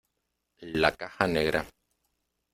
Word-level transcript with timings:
la 0.79 0.95
caja 0.95 1.27
negra. 1.27 1.63